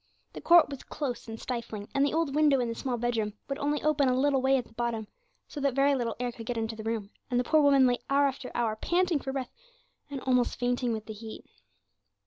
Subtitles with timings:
[0.33, 3.59] The court was close and stifling, and the old window in the small bedroom would
[3.59, 5.07] only open a little way at the bottom,
[5.47, 7.99] so that very little air could get into the room, and the poor woman lay
[8.09, 9.53] hour after hour panting for breath,
[10.09, 11.45] and almost fainting with the heat.